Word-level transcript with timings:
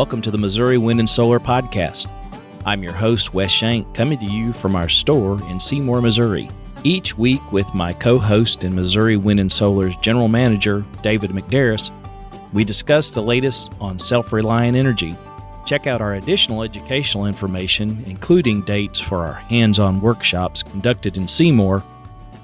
Welcome 0.00 0.22
to 0.22 0.30
the 0.30 0.38
Missouri 0.38 0.78
Wind 0.78 0.98
and 0.98 1.10
Solar 1.10 1.38
Podcast. 1.38 2.10
I'm 2.64 2.82
your 2.82 2.94
host, 2.94 3.34
Wes 3.34 3.50
Shank, 3.50 3.94
coming 3.94 4.18
to 4.20 4.24
you 4.24 4.54
from 4.54 4.74
our 4.74 4.88
store 4.88 5.38
in 5.50 5.60
Seymour, 5.60 6.00
Missouri. 6.00 6.48
Each 6.84 7.18
week, 7.18 7.52
with 7.52 7.74
my 7.74 7.92
co 7.92 8.18
host 8.18 8.64
and 8.64 8.74
Missouri 8.74 9.18
Wind 9.18 9.40
and 9.40 9.52
Solar's 9.52 9.94
general 9.96 10.26
manager, 10.26 10.86
David 11.02 11.32
McDarris, 11.32 11.90
we 12.54 12.64
discuss 12.64 13.10
the 13.10 13.20
latest 13.20 13.74
on 13.78 13.98
self 13.98 14.32
reliant 14.32 14.74
energy. 14.74 15.14
Check 15.66 15.86
out 15.86 16.00
our 16.00 16.14
additional 16.14 16.62
educational 16.62 17.26
information, 17.26 18.02
including 18.06 18.62
dates 18.62 19.00
for 19.00 19.18
our 19.18 19.34
hands 19.34 19.78
on 19.78 20.00
workshops 20.00 20.62
conducted 20.62 21.18
in 21.18 21.28
Seymour, 21.28 21.84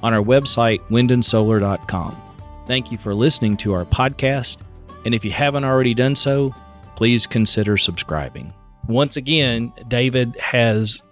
on 0.02 0.12
our 0.12 0.23
website, 0.23 0.80
windandsolar.com. 0.91 2.20
Thank 2.66 2.93
you 2.93 2.98
for 2.98 3.15
listening 3.15 3.57
to 3.57 3.73
our 3.73 3.87
podcast, 3.87 4.59
and 5.07 5.15
if 5.15 5.25
you 5.25 5.30
haven't 5.30 5.65
already 5.65 5.95
done 5.95 6.15
so, 6.15 6.52
please 6.96 7.27
consider 7.27 7.77
subscribing. 7.77 8.52
Once 8.88 9.16
again, 9.16 9.73
David 9.88 10.36
has, 10.41 11.02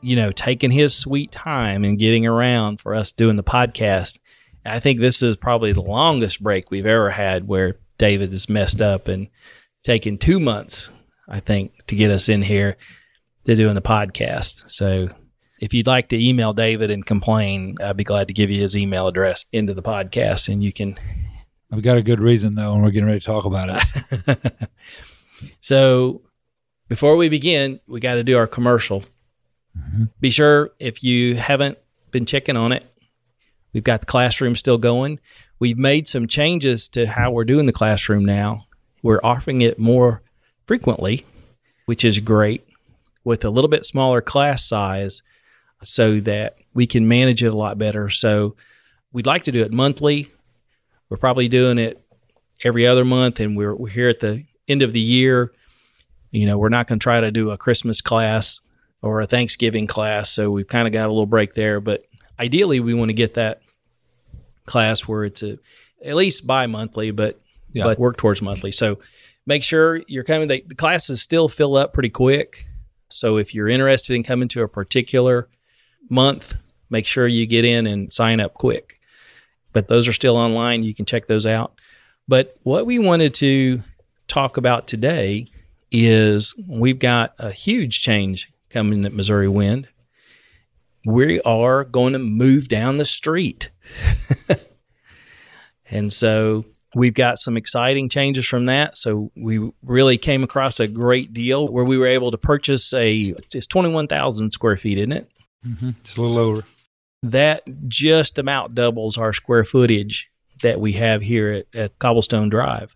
you 0.00 0.16
know, 0.16 0.32
taken 0.32 0.70
his 0.70 0.94
sweet 0.94 1.30
time 1.30 1.84
in 1.84 1.96
getting 1.96 2.26
around 2.26 2.80
for 2.80 2.94
us 2.94 3.12
doing 3.12 3.36
the 3.36 3.44
podcast. 3.44 4.18
I 4.64 4.80
think 4.80 5.00
this 5.00 5.22
is 5.22 5.36
probably 5.36 5.72
the 5.72 5.82
longest 5.82 6.42
break 6.42 6.70
we've 6.70 6.86
ever 6.86 7.10
had 7.10 7.46
where 7.46 7.78
David 7.98 8.32
is 8.32 8.48
messed 8.48 8.80
up 8.80 9.08
and 9.08 9.28
taken 9.82 10.18
two 10.18 10.40
months, 10.40 10.90
I 11.28 11.40
think, 11.40 11.86
to 11.86 11.96
get 11.96 12.10
us 12.10 12.28
in 12.28 12.42
here 12.42 12.76
to 13.44 13.54
doing 13.54 13.74
the 13.74 13.82
podcast. 13.82 14.70
So 14.70 15.08
if 15.60 15.74
you'd 15.74 15.86
like 15.86 16.08
to 16.08 16.22
email 16.22 16.52
David 16.52 16.90
and 16.90 17.04
complain, 17.04 17.76
I'd 17.82 17.96
be 17.96 18.04
glad 18.04 18.28
to 18.28 18.34
give 18.34 18.50
you 18.50 18.60
his 18.60 18.76
email 18.76 19.06
address 19.06 19.44
into 19.52 19.74
the 19.74 19.82
podcast 19.82 20.48
and 20.48 20.62
you 20.62 20.72
can. 20.72 20.96
I've 21.72 21.82
got 21.82 21.98
a 21.98 22.02
good 22.02 22.20
reason 22.20 22.54
though, 22.54 22.72
and 22.72 22.82
we're 22.82 22.90
getting 22.90 23.06
ready 23.06 23.20
to 23.20 23.26
talk 23.26 23.44
about 23.44 23.82
it. 24.26 24.70
so 25.60 26.22
before 26.88 27.16
we 27.16 27.28
begin, 27.28 27.80
we 27.86 28.00
got 28.00 28.14
to 28.14 28.24
do 28.24 28.36
our 28.36 28.46
commercial. 28.46 29.04
Mm-hmm. 29.78 30.04
Be 30.20 30.30
sure 30.30 30.70
if 30.78 31.04
you 31.04 31.36
haven't 31.36 31.78
been 32.10 32.26
checking 32.26 32.56
on 32.56 32.72
it, 32.72 32.84
we've 33.72 33.84
got 33.84 34.00
the 34.00 34.06
classroom 34.06 34.56
still 34.56 34.78
going. 34.78 35.20
We've 35.60 35.78
made 35.78 36.08
some 36.08 36.26
changes 36.26 36.88
to 36.90 37.06
how 37.06 37.30
we're 37.30 37.44
doing 37.44 37.66
the 37.66 37.72
classroom 37.72 38.24
now. 38.24 38.66
We're 39.02 39.20
offering 39.22 39.60
it 39.60 39.78
more 39.78 40.22
frequently, 40.66 41.24
which 41.86 42.04
is 42.04 42.18
great, 42.18 42.66
with 43.24 43.44
a 43.44 43.50
little 43.50 43.70
bit 43.70 43.86
smaller 43.86 44.20
class 44.20 44.64
size 44.64 45.22
so 45.84 46.20
that 46.20 46.56
we 46.74 46.86
can 46.86 47.06
manage 47.06 47.42
it 47.42 47.52
a 47.52 47.56
lot 47.56 47.78
better. 47.78 48.10
So 48.10 48.56
we'd 49.12 49.26
like 49.26 49.44
to 49.44 49.52
do 49.52 49.62
it 49.62 49.72
monthly. 49.72 50.28
We're 51.08 51.16
probably 51.16 51.48
doing 51.48 51.78
it 51.78 52.02
every 52.64 52.86
other 52.86 53.04
month, 53.04 53.40
and 53.40 53.56
we're, 53.56 53.74
we're 53.74 53.88
here 53.88 54.08
at 54.08 54.20
the 54.20 54.44
end 54.70 54.82
of 54.82 54.92
the 54.92 55.00
year. 55.00 55.52
You 56.30 56.46
know, 56.46 56.58
we're 56.58 56.68
not 56.68 56.86
going 56.86 56.98
to 56.98 57.02
try 57.02 57.20
to 57.20 57.32
do 57.32 57.50
a 57.50 57.58
Christmas 57.58 58.00
class 58.00 58.60
or 59.02 59.20
a 59.20 59.26
Thanksgiving 59.26 59.86
class. 59.86 60.30
So 60.30 60.50
we've 60.50 60.68
kind 60.68 60.86
of 60.86 60.92
got 60.92 61.06
a 61.06 61.12
little 61.12 61.26
break 61.26 61.54
there. 61.54 61.80
But 61.80 62.04
ideally, 62.38 62.80
we 62.80 62.94
want 62.94 63.08
to 63.08 63.14
get 63.14 63.34
that 63.34 63.62
class 64.66 65.08
where 65.08 65.24
it's 65.24 65.42
a, 65.42 65.58
at 66.04 66.14
least 66.14 66.46
bi 66.46 66.66
monthly, 66.66 67.10
but, 67.10 67.40
yeah. 67.72 67.84
but 67.84 67.98
work 67.98 68.16
towards 68.16 68.40
monthly. 68.40 68.72
So 68.72 69.00
make 69.44 69.64
sure 69.64 70.00
you're 70.06 70.24
coming. 70.24 70.48
They, 70.48 70.60
the 70.60 70.76
classes 70.76 71.20
still 71.20 71.48
fill 71.48 71.76
up 71.76 71.92
pretty 71.92 72.10
quick. 72.10 72.66
So 73.08 73.36
if 73.36 73.54
you're 73.54 73.68
interested 73.68 74.14
in 74.14 74.22
coming 74.22 74.48
to 74.48 74.62
a 74.62 74.68
particular 74.68 75.48
month, 76.08 76.60
make 76.88 77.06
sure 77.06 77.26
you 77.26 77.46
get 77.46 77.64
in 77.64 77.86
and 77.86 78.12
sign 78.12 78.38
up 78.38 78.54
quick. 78.54 79.00
But 79.72 79.88
those 79.88 80.06
are 80.06 80.12
still 80.12 80.36
online. 80.36 80.84
You 80.84 80.94
can 80.94 81.06
check 81.06 81.26
those 81.26 81.46
out. 81.46 81.74
But 82.28 82.56
what 82.62 82.86
we 82.86 82.98
wanted 82.98 83.34
to 83.34 83.82
talk 84.30 84.56
about 84.56 84.86
today 84.86 85.48
is 85.90 86.54
we've 86.68 87.00
got 87.00 87.34
a 87.38 87.50
huge 87.50 88.00
change 88.00 88.50
coming 88.70 89.04
at 89.04 89.12
Missouri 89.12 89.48
Wind. 89.48 89.88
We 91.04 91.40
are 91.42 91.84
going 91.84 92.12
to 92.12 92.18
move 92.18 92.68
down 92.68 92.98
the 92.98 93.04
street. 93.04 93.70
and 95.90 96.12
so 96.12 96.64
we've 96.94 97.14
got 97.14 97.38
some 97.38 97.56
exciting 97.56 98.08
changes 98.08 98.46
from 98.46 98.66
that. 98.66 98.96
So 98.96 99.32
we 99.36 99.72
really 99.82 100.16
came 100.16 100.44
across 100.44 100.78
a 100.78 100.86
great 100.86 101.32
deal 101.32 101.68
where 101.68 101.84
we 101.84 101.98
were 101.98 102.06
able 102.06 102.30
to 102.30 102.38
purchase 102.38 102.92
a, 102.92 103.34
it's 103.52 103.66
21,000 103.66 104.52
square 104.52 104.76
feet, 104.76 104.98
isn't 104.98 105.12
it? 105.12 105.28
Mm-hmm. 105.66 105.90
Just 106.04 106.18
a 106.18 106.22
little 106.22 106.38
over. 106.38 106.64
That 107.22 107.62
just 107.88 108.38
about 108.38 108.74
doubles 108.74 109.18
our 109.18 109.32
square 109.32 109.64
footage 109.64 110.30
that 110.62 110.80
we 110.80 110.92
have 110.92 111.22
here 111.22 111.50
at, 111.50 111.66
at 111.74 111.98
Cobblestone 111.98 112.48
Drive. 112.48 112.94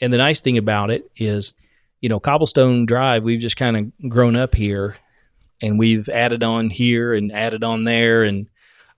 And 0.00 0.12
the 0.12 0.18
nice 0.18 0.40
thing 0.40 0.58
about 0.58 0.90
it 0.90 1.10
is, 1.16 1.54
you 2.00 2.08
know, 2.08 2.20
Cobblestone 2.20 2.86
Drive, 2.86 3.24
we've 3.24 3.40
just 3.40 3.56
kind 3.56 3.76
of 3.76 4.10
grown 4.10 4.36
up 4.36 4.54
here 4.54 4.96
and 5.60 5.78
we've 5.78 6.08
added 6.08 6.42
on 6.42 6.70
here 6.70 7.12
and 7.12 7.32
added 7.32 7.64
on 7.64 7.84
there. 7.84 8.22
And 8.22 8.48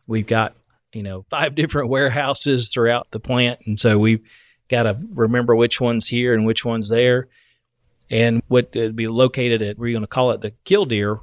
we've 0.06 0.26
got, 0.26 0.54
you 0.92 1.02
know, 1.02 1.24
five 1.30 1.54
different 1.56 1.88
warehouses 1.88 2.68
throughout 2.68 3.10
the 3.10 3.20
plant. 3.20 3.60
And 3.66 3.80
so 3.80 3.98
we've 3.98 4.22
got 4.68 4.82
to 4.84 4.98
remember 5.12 5.56
which 5.56 5.80
one's 5.80 6.06
here 6.06 6.34
and 6.34 6.44
which 6.44 6.64
one's 6.64 6.90
there. 6.90 7.28
And 8.10 8.42
what 8.48 8.74
would 8.74 8.96
be 8.96 9.08
located 9.08 9.62
at, 9.62 9.78
we're 9.78 9.92
going 9.92 10.02
to 10.02 10.08
call 10.08 10.32
it 10.32 10.40
the 10.40 10.52
Killdeer 10.64 11.20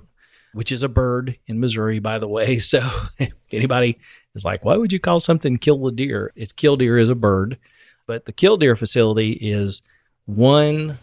which 0.58 0.72
is 0.72 0.82
a 0.82 0.90
bird 0.90 1.38
in 1.46 1.60
Missouri, 1.60 2.00
by 2.00 2.18
the 2.18 2.28
way. 2.28 2.58
So 2.68 2.80
if 3.20 3.32
anybody 3.52 4.00
is 4.34 4.44
like, 4.44 4.66
why 4.66 4.76
would 4.76 4.92
you 4.92 5.00
call 5.00 5.20
something 5.20 5.58
kill 5.58 5.86
a 5.86 5.92
deer? 5.92 6.34
It's 6.36 6.52
killdeer 6.52 6.98
is 6.98 7.10
a 7.10 7.16
bird, 7.16 7.60
but 8.08 8.26
the 8.26 8.32
killdeer 8.32 8.76
facility 8.76 9.32
is 9.34 9.84
one 10.26 10.98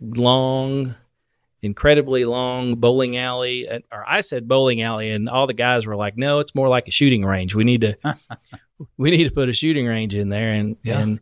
long, 0.00 0.96
incredibly 1.62 2.24
long 2.24 2.74
bowling 2.74 3.16
alley. 3.16 3.68
Or 3.92 4.04
I 4.08 4.22
said 4.22 4.48
bowling 4.48 4.82
alley, 4.82 5.10
and 5.10 5.28
all 5.28 5.46
the 5.46 5.54
guys 5.54 5.86
were 5.86 5.96
like, 5.96 6.16
no, 6.16 6.40
it's 6.40 6.54
more 6.54 6.68
like 6.68 6.88
a 6.88 6.92
shooting 6.92 7.24
range. 7.24 7.54
We 7.54 7.64
need 7.64 7.82
to, 7.82 7.96
we 8.96 9.10
need 9.10 9.24
to 9.24 9.30
put 9.30 9.48
a 9.48 9.52
shooting 9.52 9.86
range 9.86 10.14
in 10.14 10.30
there. 10.30 10.52
And, 10.52 10.76
yeah. 10.82 10.98
and 10.98 11.20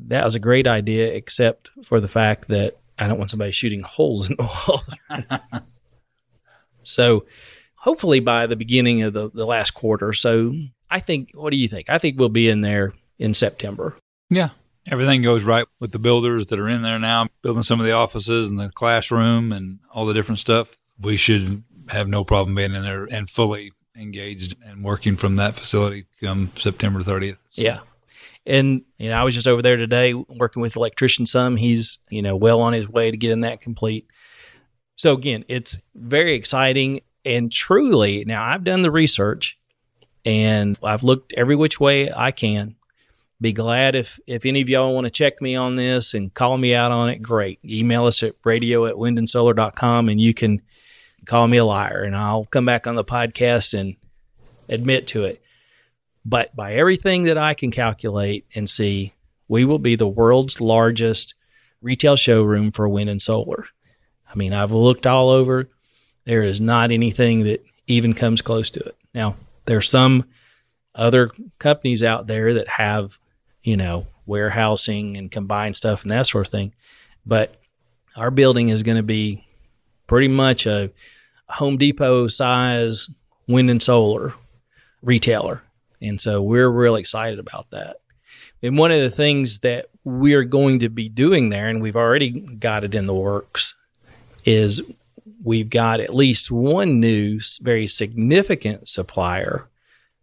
that 0.00 0.24
was 0.24 0.34
a 0.34 0.40
great 0.40 0.66
idea, 0.66 1.14
except 1.14 1.70
for 1.84 2.00
the 2.00 2.08
fact 2.08 2.48
that 2.48 2.76
I 2.98 3.08
don't 3.08 3.18
want 3.18 3.30
somebody 3.30 3.52
shooting 3.52 3.82
holes 3.82 4.28
in 4.28 4.36
the 4.36 4.42
wall. 4.42 4.82
So 6.86 7.26
hopefully 7.74 8.20
by 8.20 8.46
the 8.46 8.56
beginning 8.56 9.02
of 9.02 9.12
the, 9.12 9.30
the 9.30 9.44
last 9.44 9.72
quarter. 9.72 10.12
So 10.12 10.54
I 10.88 11.00
think, 11.00 11.30
what 11.34 11.50
do 11.50 11.56
you 11.56 11.68
think? 11.68 11.90
I 11.90 11.98
think 11.98 12.18
we'll 12.18 12.28
be 12.28 12.48
in 12.48 12.60
there 12.60 12.94
in 13.18 13.34
September. 13.34 13.96
Yeah. 14.30 14.50
Everything 14.90 15.22
goes 15.22 15.42
right 15.42 15.66
with 15.80 15.92
the 15.92 15.98
builders 15.98 16.46
that 16.48 16.60
are 16.60 16.68
in 16.68 16.82
there 16.82 16.98
now, 16.98 17.28
building 17.42 17.62
some 17.62 17.80
of 17.80 17.86
the 17.86 17.92
offices 17.92 18.50
and 18.50 18.58
the 18.58 18.70
classroom 18.70 19.52
and 19.52 19.80
all 19.92 20.06
the 20.06 20.14
different 20.14 20.38
stuff. 20.38 20.68
We 21.00 21.16
should 21.16 21.64
have 21.88 22.08
no 22.08 22.24
problem 22.24 22.54
being 22.54 22.74
in 22.74 22.82
there 22.82 23.04
and 23.04 23.28
fully 23.28 23.72
engaged 23.96 24.56
and 24.64 24.84
working 24.84 25.16
from 25.16 25.36
that 25.36 25.54
facility 25.54 26.06
come 26.20 26.50
September 26.56 27.00
30th. 27.00 27.38
So. 27.50 27.62
Yeah. 27.62 27.80
And 28.44 28.82
you 28.98 29.10
know, 29.10 29.16
I 29.16 29.24
was 29.24 29.34
just 29.34 29.48
over 29.48 29.60
there 29.60 29.76
today 29.76 30.14
working 30.14 30.62
with 30.62 30.76
electrician 30.76 31.26
some. 31.26 31.56
He's, 31.56 31.98
you 32.08 32.22
know, 32.22 32.36
well 32.36 32.60
on 32.60 32.72
his 32.72 32.88
way 32.88 33.10
to 33.10 33.16
getting 33.16 33.40
that 33.40 33.60
complete. 33.60 34.08
So 34.94 35.14
again, 35.14 35.44
it's 35.48 35.78
very 35.94 36.34
exciting 36.34 37.00
and 37.24 37.50
truly 37.50 38.24
now 38.24 38.44
I've 38.44 38.62
done 38.62 38.82
the 38.82 38.90
research 38.90 39.58
and 40.24 40.78
I've 40.82 41.02
looked 41.02 41.32
every 41.36 41.56
which 41.56 41.80
way 41.80 42.12
I 42.12 42.30
can. 42.30 42.76
Be 43.40 43.52
glad 43.52 43.94
if 43.94 44.18
if 44.26 44.46
any 44.46 44.62
of 44.62 44.68
y'all 44.68 44.94
want 44.94 45.04
to 45.04 45.10
check 45.10 45.42
me 45.42 45.54
on 45.54 45.76
this 45.76 46.14
and 46.14 46.32
call 46.32 46.56
me 46.56 46.74
out 46.74 46.92
on 46.92 47.10
it. 47.10 47.18
Great. 47.18 47.58
Email 47.64 48.06
us 48.06 48.22
at 48.22 48.34
radio 48.44 48.86
at 48.86 48.94
windandsolar.com 48.94 50.08
and 50.08 50.20
you 50.20 50.32
can 50.32 50.62
call 51.26 51.46
me 51.46 51.58
a 51.58 51.64
liar 51.64 52.02
and 52.02 52.16
I'll 52.16 52.46
come 52.46 52.64
back 52.64 52.86
on 52.86 52.94
the 52.94 53.04
podcast 53.04 53.78
and 53.78 53.96
admit 54.68 55.06
to 55.08 55.24
it. 55.24 55.42
But 56.24 56.56
by 56.56 56.74
everything 56.74 57.24
that 57.24 57.38
I 57.38 57.54
can 57.54 57.70
calculate 57.70 58.46
and 58.54 58.68
see, 58.68 59.12
we 59.48 59.64
will 59.64 59.78
be 59.78 59.96
the 59.96 60.08
world's 60.08 60.60
largest 60.60 61.34
retail 61.80 62.16
showroom 62.16 62.72
for 62.72 62.88
wind 62.88 63.10
and 63.10 63.22
solar. 63.22 63.66
I 64.28 64.34
mean, 64.36 64.52
I've 64.52 64.72
looked 64.72 65.06
all 65.06 65.28
over. 65.28 65.68
There 66.24 66.42
is 66.42 66.60
not 66.60 66.90
anything 66.90 67.44
that 67.44 67.64
even 67.86 68.12
comes 68.12 68.42
close 68.42 68.70
to 68.70 68.80
it. 68.80 68.96
Now, 69.14 69.36
there's 69.66 69.88
some 69.88 70.24
other 70.94 71.30
companies 71.58 72.02
out 72.02 72.26
there 72.26 72.54
that 72.54 72.68
have, 72.68 73.18
you 73.66 73.76
know, 73.76 74.06
warehousing 74.26 75.16
and 75.16 75.30
combined 75.30 75.74
stuff 75.74 76.02
and 76.02 76.10
that 76.12 76.28
sort 76.28 76.46
of 76.46 76.52
thing. 76.52 76.72
But 77.26 77.56
our 78.14 78.30
building 78.30 78.68
is 78.68 78.84
going 78.84 78.96
to 78.96 79.02
be 79.02 79.44
pretty 80.06 80.28
much 80.28 80.66
a 80.66 80.90
Home 81.48 81.76
Depot 81.76 82.28
size 82.28 83.10
wind 83.48 83.68
and 83.68 83.82
solar 83.82 84.34
retailer. 85.02 85.62
And 86.00 86.20
so 86.20 86.40
we're 86.40 86.68
really 86.68 87.00
excited 87.00 87.40
about 87.40 87.70
that. 87.70 87.96
And 88.62 88.78
one 88.78 88.92
of 88.92 89.00
the 89.00 89.10
things 89.10 89.58
that 89.60 89.86
we're 90.04 90.44
going 90.44 90.78
to 90.80 90.88
be 90.88 91.08
doing 91.08 91.48
there, 91.48 91.68
and 91.68 91.82
we've 91.82 91.96
already 91.96 92.30
got 92.30 92.84
it 92.84 92.94
in 92.94 93.06
the 93.06 93.14
works, 93.14 93.74
is 94.44 94.80
we've 95.42 95.70
got 95.70 95.98
at 95.98 96.14
least 96.14 96.52
one 96.52 97.00
new 97.00 97.40
very 97.60 97.88
significant 97.88 98.88
supplier 98.88 99.68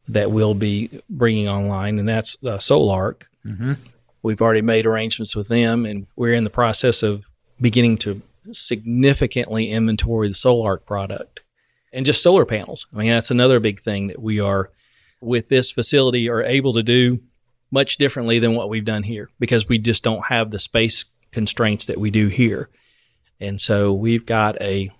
that 0.07 0.31
we'll 0.31 0.54
be 0.54 1.01
bringing 1.10 1.50
online, 1.50 2.00
and 2.00 2.07
that's 2.07 2.42
uh, 2.45 2.57
Sol-Ark. 2.57 3.30
Mm-hmm. 3.45 3.74
We've 4.22 4.42
already 4.42 4.62
made 4.62 4.86
arrangements 4.86 5.36
with 5.36 5.50
them, 5.50 5.86
and 5.86 6.07
we're 6.16 6.34
in 6.34 6.44
the 6.44 6.50
process 6.50 7.04
of 7.04 7.25
beginning 7.60 7.98
to 8.00 8.22
significantly 8.51 9.69
inventory 9.69 10.28
the 10.28 10.34
Sol-Ark 10.34 10.86
product 10.86 11.42
and 11.92 12.06
just 12.06 12.24
solar 12.24 12.45
panels. 12.45 12.88
I 12.94 12.98
mean, 12.98 13.10
that's 13.10 13.31
another 13.31 13.60
big 13.60 13.80
thing 13.81 14.07
that 14.07 14.22
we 14.22 14.40
are 14.40 14.72
with 15.22 15.50
this 15.50 15.72
facility 15.72 16.30
are 16.30 16.44
able 16.44 16.74
to 16.74 16.84
do 16.84 17.19
much 17.72 17.98
differently 17.98 18.40
than 18.40 18.56
what 18.56 18.69
we've 18.69 18.86
done 18.86 19.04
here 19.04 19.30
because 19.40 19.68
we 19.68 19.78
just 19.78 20.04
don't 20.04 20.25
have 20.28 20.51
the 20.51 20.60
space 20.60 21.06
constraints 21.31 21.86
that 21.86 22.00
we 22.00 22.12
do 22.12 22.28
here. 22.28 22.69
And 23.40 23.60
so 23.60 23.94
we've 23.94 24.25
got 24.25 24.62
a 24.62 24.92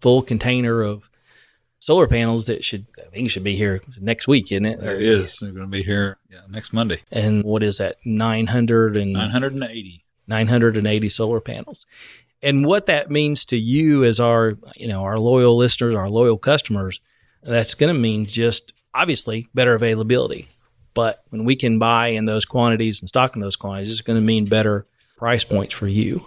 full 0.00 0.22
container 0.22 0.82
of 0.82 1.10
solar 1.82 2.06
panels 2.06 2.44
that 2.44 2.64
should 2.64 2.86
I 2.96 3.10
think 3.10 3.28
should 3.28 3.42
be 3.42 3.56
here 3.56 3.82
next 4.00 4.28
week, 4.28 4.52
isn't 4.52 4.64
it? 4.64 4.80
There 4.80 4.94
it 4.94 5.02
is. 5.02 5.38
They're 5.40 5.50
going 5.50 5.66
to 5.66 5.70
be 5.70 5.82
here 5.82 6.16
yeah, 6.30 6.42
next 6.48 6.72
Monday. 6.72 7.00
And 7.10 7.42
what 7.42 7.64
is 7.64 7.78
that? 7.78 7.96
900 8.04 8.96
and 8.96 9.12
980. 9.12 10.04
980 10.28 11.08
solar 11.08 11.40
panels. 11.40 11.84
And 12.40 12.64
what 12.64 12.86
that 12.86 13.10
means 13.10 13.44
to 13.46 13.56
you 13.56 14.04
as 14.04 14.20
our, 14.20 14.56
you 14.76 14.86
know, 14.86 15.02
our 15.02 15.18
loyal 15.18 15.56
listeners, 15.56 15.96
our 15.96 16.08
loyal 16.08 16.38
customers, 16.38 17.00
that's 17.42 17.74
going 17.74 17.92
to 17.92 18.00
mean 18.00 18.26
just 18.26 18.72
obviously 18.94 19.48
better 19.52 19.74
availability. 19.74 20.46
But 20.94 21.24
when 21.30 21.44
we 21.44 21.56
can 21.56 21.80
buy 21.80 22.08
in 22.08 22.26
those 22.26 22.44
quantities 22.44 23.02
and 23.02 23.08
stock 23.08 23.34
in 23.34 23.42
those 23.42 23.56
quantities, 23.56 23.90
it's 23.90 24.02
going 24.02 24.20
to 24.20 24.24
mean 24.24 24.44
better 24.44 24.86
price 25.16 25.42
points 25.42 25.74
for 25.74 25.88
you. 25.88 26.26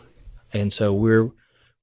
And 0.52 0.74
so 0.74 0.94
we're 0.94 1.32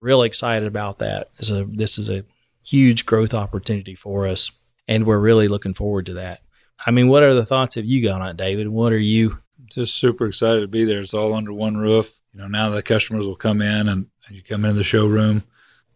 really 0.02 0.26
excited 0.26 0.69
about 0.69 0.98
that. 0.98 1.32
This 1.38 1.48
is 1.48 1.58
a, 1.58 1.64
this 1.64 1.98
is 1.98 2.10
a 2.10 2.24
huge 2.62 3.06
growth 3.06 3.35
opportunity 3.35 3.94
for 3.94 4.26
us, 4.26 4.50
and 4.88 5.06
we're 5.06 5.19
really 5.19 5.49
looking 5.49 5.75
forward 5.75 6.06
to 6.06 6.14
that. 6.14 6.41
I 6.85 6.91
mean, 6.91 7.09
what 7.09 7.23
are 7.23 7.35
the 7.35 7.44
thoughts 7.44 7.76
have 7.76 7.87
you 7.87 8.03
got 8.03 8.20
on 8.20 8.31
it, 8.31 8.37
David? 8.37 8.69
What 8.69 8.93
are 8.93 8.99
you? 8.99 9.38
Just 9.67 9.94
super 9.94 10.26
excited 10.26 10.61
to 10.61 10.69
be 10.69 10.85
there. 10.85 11.00
It's 11.00 11.14
all 11.14 11.35
under 11.35 11.53
one 11.53 11.76
roof. 11.76 12.20
You 12.32 12.41
know, 12.41 12.49
now 12.49 12.70
the 12.70 12.82
customers 12.82 13.26
will 13.26 13.37
come 13.37 13.62
in 13.62 13.88
and, 13.88 14.06
and 14.26 14.37
you 14.37 14.43
come 14.43 14.64
into 14.64 14.79
the 14.79 14.85
showroom, 14.85 15.44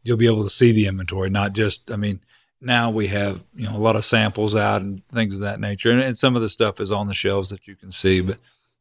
you'll 0.03 0.17
be 0.17 0.27
able 0.27 0.45
to 0.45 0.51
see 0.51 0.73
the 0.73 0.87
inventory, 0.87 1.31
not 1.31 1.53
just, 1.53 1.91
I 1.91 1.97
mean, 1.97 2.21
now 2.61 2.91
we 2.91 3.09
have 3.09 3.45
you 3.55 3.69
know 3.69 3.77
a 3.77 3.79
lot 3.79 3.97
of 3.97 4.05
samples 4.05 4.55
out 4.55 4.83
and 4.83 5.07
things 5.09 5.35
of 5.35 5.41
that 5.41 5.61
nature 5.61 5.91
and, 5.91 6.01
and, 6.01 6.17
some 6.17 6.37
of 6.37 6.43
the 6.43 6.49
stuff 6.49 6.81
is 6.81 6.91
on 6.91 7.07
the 7.07 7.15
shelves 7.15 7.51
that 7.51 7.67
you 7.69 7.77
can 7.77 7.93
see 7.93 8.21
but 8.21 8.39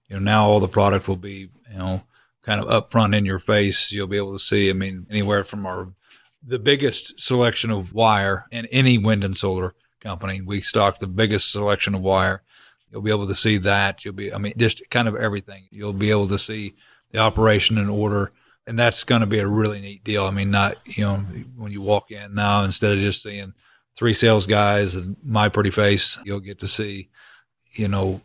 you 0.08 0.16
know 0.16 0.22
now 0.22 0.48
all 0.48 0.60
the 0.60 0.68
product 0.68 1.08
will 1.08 1.16
be 1.16 1.50
you 1.72 1.78
know 1.78 2.04
kind 2.42 2.62
of 2.62 2.70
up 2.70 2.92
front 2.92 3.14
in 3.14 3.26
your 3.26 3.40
face 3.40 3.92
you'll 3.92 4.08
be 4.08 4.18
able 4.18 4.34
to 4.34 4.44
see 4.44 4.70
i 4.70 4.74
mean 4.74 5.06
anywhere 5.10 5.44
from 5.44 5.66
our 5.66 5.90
the 6.46 6.60
biggest 6.60 7.20
selection 7.20 7.72
of 7.72 7.94
wire 7.94 8.46
in 8.52 8.66
any 8.68 8.98
wind 8.98 9.24
and 9.24 9.36
solar 9.36 9.74
company. 10.00 10.42
We 10.42 10.62
stock 10.62 11.00
the 11.00 11.08
biggest 11.08 11.52
selection 11.52 11.96
of 11.96 12.02
wire. 12.02 12.44
You'll 12.92 13.02
be 13.02 13.12
able 13.12 13.28
to 13.28 13.36
see 13.36 13.58
that. 13.60 14.06
You'll 14.06 14.14
be 14.14 14.34
i 14.34 14.38
mean 14.38 14.54
just 14.58 14.90
kind 14.90 15.08
of 15.08 15.16
everything. 15.16 15.68
You'll 15.72 15.94
be 15.94 16.12
able 16.12 16.28
to 16.30 16.40
see 16.40 16.76
the 17.12 17.20
operation 17.20 17.78
and 17.78 17.90
order 17.90 18.32
and 18.68 18.80
that's 18.80 19.04
going 19.04 19.22
to 19.22 19.28
be 19.28 19.40
a 19.40 19.48
really 19.48 19.82
neat 19.82 20.04
deal. 20.04 20.26
I 20.26 20.32
mean 20.32 20.52
not 20.52 20.76
you 20.86 21.04
know 21.04 21.18
when 21.56 21.72
you 21.72 21.82
walk 21.82 22.12
in 22.12 22.36
now 22.36 22.64
instead 22.64 22.94
of 22.94 23.00
just 23.00 23.24
seeing 23.24 23.54
three 23.96 24.14
sales 24.14 24.46
guys 24.46 24.96
and 24.96 25.16
my 25.24 25.50
pretty 25.50 25.72
face, 25.72 26.20
you'll 26.24 26.40
get 26.40 26.60
to 26.60 26.68
see, 26.68 27.10
you 27.72 27.88
know, 27.88 28.22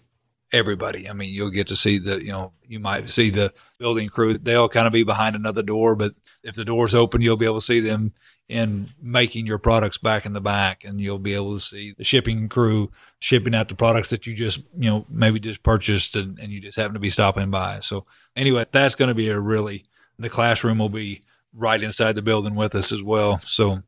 everybody. 0.52 1.08
I 1.08 1.12
mean, 1.12 1.32
you'll 1.32 1.50
get 1.50 1.68
to 1.68 1.76
see 1.76 1.98
the, 1.98 2.22
you 2.22 2.32
know, 2.32 2.52
you 2.66 2.80
might 2.80 3.08
see 3.08 3.30
the 3.30 3.52
building 3.78 4.08
crew. 4.08 4.36
They'll 4.36 4.68
kind 4.68 4.86
of 4.86 4.92
be 4.92 5.04
behind 5.04 5.36
another 5.36 5.62
door, 5.62 5.94
but 5.94 6.12
if 6.42 6.54
the 6.54 6.64
door's 6.64 6.94
open, 6.94 7.20
you'll 7.20 7.36
be 7.36 7.44
able 7.44 7.60
to 7.60 7.64
see 7.64 7.80
them 7.80 8.12
in 8.48 8.88
making 9.00 9.46
your 9.46 9.58
products 9.58 9.96
back 9.96 10.26
in 10.26 10.32
the 10.32 10.40
back 10.40 10.84
and 10.84 11.00
you'll 11.00 11.20
be 11.20 11.34
able 11.34 11.54
to 11.54 11.60
see 11.60 11.94
the 11.96 12.02
shipping 12.02 12.48
crew 12.48 12.90
shipping 13.20 13.54
out 13.54 13.68
the 13.68 13.74
products 13.76 14.10
that 14.10 14.26
you 14.26 14.34
just, 14.34 14.58
you 14.76 14.90
know, 14.90 15.06
maybe 15.08 15.38
just 15.38 15.62
purchased 15.62 16.16
and, 16.16 16.38
and 16.40 16.50
you 16.50 16.60
just 16.60 16.76
happen 16.76 16.94
to 16.94 17.00
be 17.00 17.10
stopping 17.10 17.50
by. 17.50 17.78
So 17.78 18.06
anyway, 18.34 18.66
that's 18.72 18.96
going 18.96 19.08
to 19.08 19.14
be 19.14 19.28
a 19.28 19.38
really, 19.38 19.84
the 20.18 20.28
classroom 20.28 20.78
will 20.78 20.88
be 20.88 21.22
right 21.54 21.80
inside 21.80 22.14
the 22.14 22.22
building 22.22 22.56
with 22.56 22.74
us 22.74 22.90
as 22.90 23.02
well. 23.02 23.38
So 23.46 23.82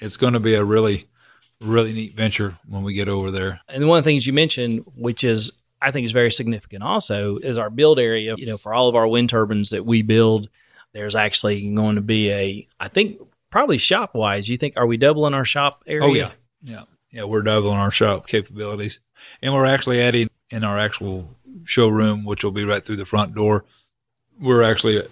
it's 0.00 0.16
going 0.16 0.32
to 0.32 0.40
be 0.40 0.54
a 0.54 0.64
really, 0.64 1.04
really 1.60 1.92
neat 1.92 2.16
venture 2.16 2.56
when 2.66 2.82
we 2.82 2.94
get 2.94 3.08
over 3.08 3.30
there. 3.30 3.60
And 3.68 3.88
one 3.88 3.98
of 3.98 4.04
the 4.04 4.10
things 4.10 4.26
you 4.26 4.32
mentioned, 4.32 4.84
which 4.96 5.22
is 5.22 5.52
I 5.80 5.90
think 5.90 6.06
is 6.06 6.12
very 6.12 6.32
significant 6.32 6.82
also, 6.82 7.36
is 7.36 7.58
our 7.58 7.70
build 7.70 7.98
area. 7.98 8.34
You 8.36 8.46
know, 8.46 8.56
for 8.56 8.72
all 8.72 8.88
of 8.88 8.96
our 8.96 9.06
wind 9.06 9.28
turbines 9.28 9.70
that 9.70 9.84
we 9.84 10.02
build, 10.02 10.48
there's 10.98 11.14
actually 11.14 11.70
going 11.74 11.94
to 11.94 12.00
be 12.00 12.30
a 12.32 12.68
I 12.80 12.88
think 12.88 13.20
probably 13.50 13.78
shop 13.78 14.14
wise, 14.14 14.48
you 14.48 14.56
think 14.56 14.76
are 14.76 14.86
we 14.86 14.96
doubling 14.96 15.32
our 15.32 15.44
shop 15.44 15.84
area? 15.86 16.04
Oh 16.04 16.12
yeah. 16.12 16.30
Yeah. 16.62 16.82
Yeah, 17.12 17.24
we're 17.24 17.42
doubling 17.42 17.78
our 17.78 17.92
shop 17.92 18.26
capabilities. 18.26 18.98
And 19.40 19.54
we're 19.54 19.64
actually 19.64 20.02
adding 20.02 20.28
in 20.50 20.64
our 20.64 20.76
actual 20.76 21.36
showroom, 21.64 22.24
which 22.24 22.42
will 22.42 22.50
be 22.50 22.64
right 22.64 22.84
through 22.84 22.96
the 22.96 23.04
front 23.04 23.34
door. 23.34 23.64
We're 24.40 24.62
actually 24.62 25.02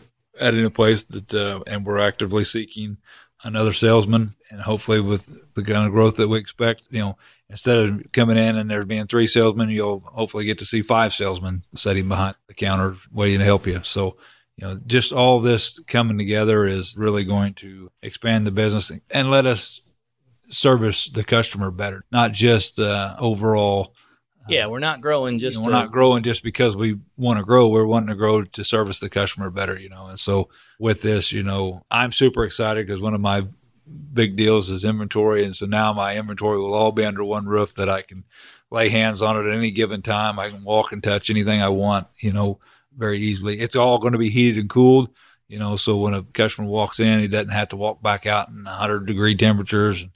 adding 0.41 0.65
a 0.65 0.71
place 0.71 1.05
that 1.05 1.33
uh, 1.33 1.63
and 1.69 1.87
we're 1.87 1.99
actively 1.99 2.45
seeking 2.45 2.99
another 3.45 3.73
salesman, 3.73 4.35
and 4.51 4.63
hopefully 4.63 5.01
with 5.01 5.55
the 5.55 5.63
kind 5.63 5.87
of 5.87 5.93
growth 5.93 6.17
that 6.17 6.29
we 6.29 6.39
expect, 6.39 6.83
you 6.91 7.01
know, 7.01 7.17
instead 7.49 7.79
of 7.79 8.13
coming 8.13 8.37
in 8.37 8.57
and 8.57 8.71
there 8.71 8.85
being 8.85 9.07
three 9.07 9.27
salesmen, 9.27 9.71
you'll 9.71 10.01
hopefully 10.01 10.45
get 10.45 10.59
to 10.59 10.67
see 10.67 10.83
five 10.83 11.15
salesmen 11.15 11.63
sitting 11.75 12.09
behind 12.09 12.35
the 12.49 12.55
counter 12.55 12.97
waiting 13.13 13.39
to 13.39 13.45
help 13.45 13.67
you. 13.67 13.81
So, 13.85 14.17
you 14.57 14.67
know, 14.67 14.81
just 14.87 15.13
all 15.13 15.41
this 15.41 15.79
coming 15.87 16.19
together 16.19 16.67
is 16.67 16.97
really 16.97 17.25
going 17.25 17.55
to 17.55 17.91
expand 18.03 18.47
the 18.47 18.51
business 18.51 18.91
and 19.11 19.31
let 19.31 19.47
us 19.47 19.81
service 20.49 21.09
the 21.09 21.25
customer 21.25 21.71
better, 21.71 22.05
not 22.11 22.33
just 22.33 22.81
uh, 22.81 23.17
overall. 23.19 23.93
Uh, 24.41 24.47
yeah, 24.49 24.67
we're 24.67 24.79
not 24.79 25.01
growing 25.01 25.39
just. 25.39 25.59
You 25.59 25.63
know, 25.63 25.67
we're 25.67 25.83
not 25.83 25.93
growing 25.93 26.23
just 26.23 26.43
because 26.43 26.75
we 26.75 26.99
want 27.17 27.39
to 27.39 27.45
grow. 27.45 27.69
We're 27.69 27.87
wanting 27.87 28.09
to 28.09 28.15
grow 28.15 28.45
to 28.45 28.65
service 28.65 28.99
the 28.99 29.11
customer 29.11 29.51
better, 29.51 29.79
you 29.79 29.91
know. 29.91 30.07
And 30.07 30.19
so, 30.19 30.49
with 30.79 31.03
this, 31.03 31.33
you 31.33 31.43
know, 31.43 31.85
I'm 31.91 32.13
super 32.13 32.45
excited 32.45 32.87
because 32.87 33.03
one 33.03 33.15
of 33.15 33.21
my 33.21 33.47
big 34.13 34.37
deals 34.37 34.71
is 34.71 34.85
inventory. 34.85 35.45
And 35.45 35.55
so 35.55 35.67
now 35.67 35.93
my 35.93 36.17
inventory 36.17 36.59
will 36.59 36.75
all 36.75 36.93
be 36.93 37.05
under 37.05 37.25
one 37.25 37.47
roof 37.47 37.75
that 37.75 37.89
I 37.89 38.03
can 38.03 38.25
lay 38.71 38.89
hands 38.89 39.23
on 39.23 39.37
it 39.37 39.49
at 39.49 39.57
any 39.57 39.71
given 39.71 40.03
time. 40.03 40.39
I 40.39 40.51
can 40.51 40.65
walk 40.65 40.93
and 40.93 41.03
touch 41.03 41.31
anything 41.31 41.63
I 41.63 41.69
want, 41.69 42.09
you 42.19 42.33
know, 42.33 42.59
very 42.97 43.21
easily. 43.21 43.61
It's 43.61 43.77
all 43.77 43.99
going 43.99 44.13
to 44.13 44.19
be 44.19 44.31
heated 44.31 44.61
and 44.61 44.71
cooled, 44.71 45.11
you 45.49 45.59
know, 45.59 45.77
so 45.77 45.97
when 45.97 46.15
a 46.15 46.23
customer 46.23 46.67
walks 46.67 46.99
in, 46.99 47.21
he 47.21 47.29
doesn't 47.29 47.51
have 47.51 47.69
to 47.69 47.77
walk 47.77 48.03
back 48.03 48.27
out 48.27 48.49
in 48.49 48.65
100 48.65 49.07
degree 49.07 49.37
temperatures 49.37 50.03
and 50.03 50.11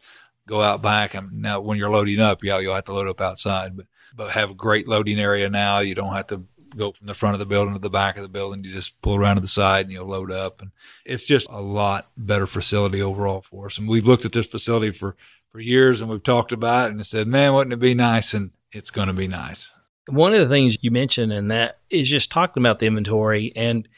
go 0.46 0.60
out 0.60 0.82
back. 0.82 1.14
And 1.14 1.40
now 1.40 1.60
when 1.60 1.78
you're 1.78 1.90
loading 1.90 2.20
up, 2.20 2.42
yeah, 2.42 2.58
you'll 2.58 2.74
have 2.74 2.86
to 2.86 2.92
load 2.92 3.08
up 3.08 3.20
outside, 3.20 3.76
but, 3.76 3.86
but 4.14 4.32
have 4.32 4.50
a 4.50 4.54
great 4.54 4.88
loading 4.88 5.20
area 5.20 5.48
now. 5.48 5.78
You 5.78 5.94
don't 5.94 6.14
have 6.14 6.26
to 6.28 6.44
go 6.76 6.92
from 6.92 7.06
the 7.06 7.14
front 7.14 7.34
of 7.34 7.38
the 7.38 7.46
building 7.46 7.74
to 7.74 7.80
the 7.80 7.90
back 7.90 8.16
of 8.16 8.22
the 8.22 8.28
building. 8.28 8.64
You 8.64 8.72
just 8.72 9.00
pull 9.02 9.14
around 9.16 9.36
to 9.36 9.42
the 9.42 9.48
side 9.48 9.86
and 9.86 9.92
you'll 9.92 10.06
load 10.06 10.32
up. 10.32 10.60
And 10.60 10.72
it's 11.04 11.24
just 11.24 11.46
a 11.48 11.60
lot 11.60 12.10
better 12.16 12.46
facility 12.46 13.00
overall 13.00 13.42
for 13.42 13.66
us. 13.66 13.78
And 13.78 13.88
we've 13.88 14.06
looked 14.06 14.24
at 14.24 14.32
this 14.32 14.48
facility 14.48 14.90
for, 14.90 15.16
for 15.50 15.60
years 15.60 16.00
and 16.00 16.10
we've 16.10 16.22
talked 16.22 16.52
about 16.52 16.88
it 16.88 16.94
and 16.94 17.06
said, 17.06 17.28
man, 17.28 17.54
wouldn't 17.54 17.72
it 17.74 17.80
be 17.80 17.94
nice? 17.94 18.34
And 18.34 18.50
it's 18.72 18.90
going 18.90 19.08
to 19.08 19.14
be 19.14 19.28
nice. 19.28 19.70
One 20.10 20.32
of 20.32 20.40
the 20.40 20.48
things 20.48 20.82
you 20.82 20.90
mentioned 20.90 21.32
in 21.32 21.48
that 21.48 21.78
is 21.88 22.08
just 22.08 22.30
talking 22.30 22.62
about 22.62 22.78
the 22.78 22.86
inventory. 22.86 23.52
And 23.54 23.88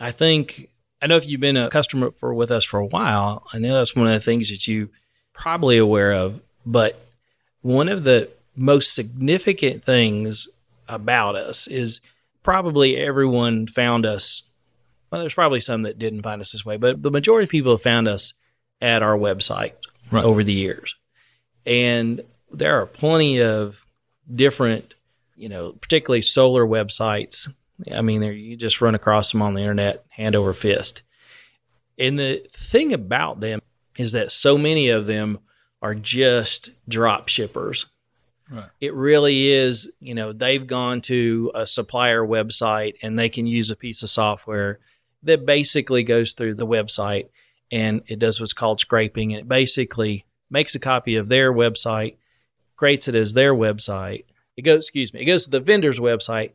I 0.00 0.10
think, 0.10 0.70
I 1.00 1.06
know 1.06 1.16
if 1.16 1.28
you've 1.28 1.40
been 1.40 1.56
a 1.56 1.70
customer 1.70 2.10
for 2.12 2.34
with 2.34 2.50
us 2.50 2.64
for 2.64 2.80
a 2.80 2.86
while, 2.86 3.46
I 3.52 3.58
know 3.58 3.74
that's 3.74 3.96
one 3.96 4.06
of 4.06 4.12
the 4.12 4.20
things 4.20 4.50
that 4.50 4.66
you 4.66 4.90
probably 5.32 5.78
aware 5.78 6.12
of. 6.12 6.40
But 6.64 7.00
one 7.62 7.88
of 7.88 8.04
the 8.04 8.30
most 8.56 8.94
significant 8.94 9.84
things 9.84 10.48
about 10.88 11.36
us 11.36 11.66
is 11.66 12.00
probably 12.42 12.96
everyone 12.96 13.66
found 13.66 14.06
us. 14.06 14.42
Well, 15.10 15.20
there's 15.20 15.34
probably 15.34 15.60
some 15.60 15.82
that 15.82 15.98
didn't 15.98 16.22
find 16.22 16.40
us 16.40 16.52
this 16.52 16.64
way, 16.64 16.76
but 16.76 17.02
the 17.02 17.10
majority 17.10 17.44
of 17.44 17.50
people 17.50 17.72
have 17.72 17.82
found 17.82 18.08
us 18.08 18.34
at 18.80 19.02
our 19.02 19.16
website 19.16 19.72
right. 20.10 20.24
over 20.24 20.44
the 20.44 20.52
years. 20.52 20.94
And 21.64 22.20
there 22.50 22.80
are 22.80 22.86
plenty 22.86 23.40
of 23.42 23.84
different, 24.34 24.94
you 25.38 25.48
know, 25.48 25.72
particularly 25.72 26.22
solar 26.22 26.66
websites. 26.66 27.48
I 27.92 28.02
mean, 28.02 28.20
there 28.20 28.32
you 28.32 28.56
just 28.56 28.80
run 28.80 28.94
across 28.94 29.32
them 29.32 29.42
on 29.42 29.54
the 29.54 29.60
internet, 29.60 30.04
hand 30.10 30.34
over 30.34 30.52
fist. 30.52 31.02
And 31.98 32.18
the 32.18 32.46
thing 32.50 32.92
about 32.92 33.40
them 33.40 33.60
is 33.96 34.12
that 34.12 34.32
so 34.32 34.56
many 34.58 34.88
of 34.88 35.06
them 35.06 35.38
are 35.82 35.94
just 35.94 36.70
drop 36.88 37.28
shippers. 37.28 37.86
Right. 38.50 38.70
It 38.80 38.94
really 38.94 39.48
is, 39.48 39.92
you 40.00 40.14
know, 40.14 40.32
they've 40.32 40.66
gone 40.66 41.00
to 41.02 41.52
a 41.54 41.66
supplier 41.66 42.22
website 42.22 42.94
and 43.02 43.18
they 43.18 43.28
can 43.28 43.46
use 43.46 43.70
a 43.70 43.76
piece 43.76 44.02
of 44.02 44.10
software 44.10 44.78
that 45.22 45.44
basically 45.44 46.02
goes 46.02 46.32
through 46.32 46.54
the 46.54 46.66
website 46.66 47.28
and 47.70 48.02
it 48.06 48.18
does 48.18 48.40
what's 48.40 48.52
called 48.52 48.80
scraping. 48.80 49.32
And 49.32 49.40
it 49.40 49.48
basically 49.48 50.24
makes 50.50 50.74
a 50.74 50.80
copy 50.80 51.16
of 51.16 51.28
their 51.28 51.52
website, 51.52 52.16
creates 52.76 53.08
it 53.08 53.14
as 53.14 53.34
their 53.34 53.54
website. 53.54 54.24
It 54.58 54.62
goes, 54.62 54.78
excuse 54.80 55.14
me, 55.14 55.20
it 55.20 55.26
goes 55.26 55.44
to 55.44 55.50
the 55.50 55.60
vendor's 55.60 56.00
website, 56.00 56.50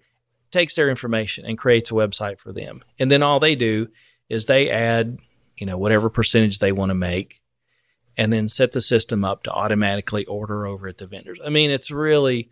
takes 0.51 0.75
their 0.75 0.89
information 0.89 1.45
and 1.45 1.57
creates 1.57 1.89
a 1.89 1.93
website 1.93 2.37
for 2.37 2.51
them. 2.51 2.83
And 2.99 3.09
then 3.09 3.23
all 3.23 3.39
they 3.39 3.55
do 3.55 3.87
is 4.27 4.45
they 4.45 4.69
add, 4.69 5.19
you 5.55 5.65
know, 5.65 5.77
whatever 5.77 6.09
percentage 6.09 6.59
they 6.59 6.73
want 6.73 6.89
to 6.89 6.95
make 6.95 7.41
and 8.17 8.33
then 8.33 8.49
set 8.49 8.73
the 8.73 8.81
system 8.81 9.23
up 9.23 9.43
to 9.43 9.51
automatically 9.51 10.25
order 10.25 10.67
over 10.67 10.89
at 10.89 10.97
the 10.97 11.07
vendors. 11.07 11.39
I 11.45 11.49
mean, 11.49 11.71
it's 11.71 11.91
really, 11.91 12.49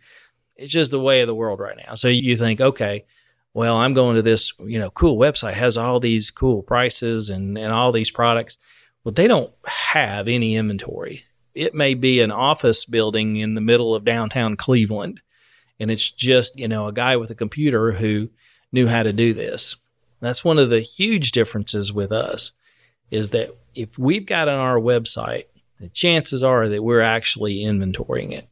it's 0.56 0.72
just 0.72 0.90
the 0.90 0.98
way 0.98 1.20
of 1.20 1.26
the 1.26 1.34
world 1.34 1.60
right 1.60 1.76
now. 1.76 1.96
So 1.96 2.08
you 2.08 2.34
think, 2.38 2.62
okay, 2.62 3.04
well, 3.52 3.76
I'm 3.76 3.92
going 3.92 4.16
to 4.16 4.22
this, 4.22 4.54
you 4.58 4.78
know, 4.78 4.88
cool 4.88 5.18
website 5.18 5.52
has 5.52 5.76
all 5.76 6.00
these 6.00 6.30
cool 6.30 6.62
prices 6.62 7.28
and, 7.28 7.58
and 7.58 7.74
all 7.74 7.92
these 7.92 8.10
products. 8.10 8.56
Well, 9.04 9.12
they 9.12 9.28
don't 9.28 9.52
have 9.66 10.28
any 10.28 10.56
inventory. 10.56 11.24
It 11.54 11.74
may 11.74 11.92
be 11.92 12.22
an 12.22 12.30
office 12.30 12.86
building 12.86 13.36
in 13.36 13.52
the 13.52 13.60
middle 13.60 13.94
of 13.94 14.06
downtown 14.06 14.56
Cleveland. 14.56 15.20
And 15.82 15.90
it's 15.90 16.08
just, 16.08 16.60
you 16.60 16.68
know, 16.68 16.86
a 16.86 16.92
guy 16.92 17.16
with 17.16 17.30
a 17.30 17.34
computer 17.34 17.90
who 17.90 18.30
knew 18.70 18.86
how 18.86 19.02
to 19.02 19.12
do 19.12 19.34
this. 19.34 19.74
That's 20.20 20.44
one 20.44 20.60
of 20.60 20.70
the 20.70 20.78
huge 20.78 21.32
differences 21.32 21.92
with 21.92 22.12
us 22.12 22.52
is 23.10 23.30
that 23.30 23.56
if 23.74 23.98
we've 23.98 24.24
got 24.24 24.46
on 24.46 24.60
our 24.60 24.78
website, 24.78 25.46
the 25.80 25.88
chances 25.88 26.44
are 26.44 26.68
that 26.68 26.84
we're 26.84 27.00
actually 27.00 27.64
inventorying 27.64 28.30
it. 28.30 28.46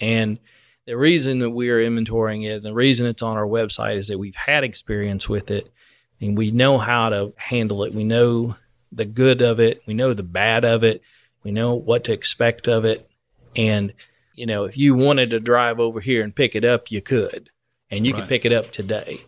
And 0.00 0.40
the 0.84 0.96
reason 0.96 1.38
that 1.38 1.50
we 1.50 1.70
are 1.70 1.78
inventorying 1.78 2.44
it, 2.44 2.64
the 2.64 2.74
reason 2.74 3.06
it's 3.06 3.22
on 3.22 3.36
our 3.36 3.46
website 3.46 3.98
is 3.98 4.08
that 4.08 4.18
we've 4.18 4.34
had 4.34 4.64
experience 4.64 5.28
with 5.28 5.52
it 5.52 5.72
and 6.20 6.36
we 6.36 6.50
know 6.50 6.78
how 6.78 7.10
to 7.10 7.32
handle 7.36 7.84
it. 7.84 7.94
We 7.94 8.02
know 8.02 8.56
the 8.90 9.04
good 9.04 9.40
of 9.40 9.60
it, 9.60 9.84
we 9.86 9.94
know 9.94 10.14
the 10.14 10.24
bad 10.24 10.64
of 10.64 10.82
it, 10.82 11.00
we 11.44 11.52
know 11.52 11.74
what 11.74 12.02
to 12.04 12.12
expect 12.12 12.66
of 12.66 12.84
it. 12.84 13.08
And, 13.54 13.94
you 14.34 14.46
know, 14.46 14.64
if 14.64 14.76
you 14.76 14.94
wanted 14.94 15.30
to 15.30 15.40
drive 15.40 15.80
over 15.80 16.00
here 16.00 16.22
and 16.22 16.34
pick 16.34 16.54
it 16.54 16.64
up, 16.64 16.90
you 16.90 17.00
could, 17.00 17.50
and 17.90 18.06
you 18.06 18.12
right. 18.12 18.20
could 18.20 18.28
pick 18.28 18.44
it 18.44 18.52
up 18.52 18.70
today. 18.70 19.22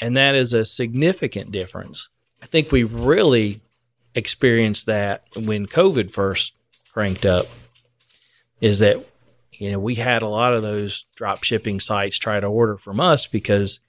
And 0.00 0.16
that 0.16 0.34
is 0.34 0.52
a 0.52 0.64
significant 0.64 1.52
difference. 1.52 2.08
I 2.42 2.46
think 2.46 2.72
we 2.72 2.84
really 2.84 3.60
experienced 4.14 4.86
that 4.86 5.24
when 5.34 5.66
COVID 5.66 6.10
first 6.10 6.54
cranked 6.92 7.24
up, 7.24 7.46
is 8.60 8.78
that 8.78 9.04
you 9.52 9.70
know, 9.70 9.78
we 9.78 9.94
had 9.94 10.22
a 10.22 10.28
lot 10.28 10.54
of 10.54 10.62
those 10.62 11.04
drop 11.14 11.44
shipping 11.44 11.80
sites 11.80 12.18
try 12.18 12.40
to 12.40 12.46
order 12.46 12.76
from 12.76 13.00
us 13.00 13.26
because 13.26 13.80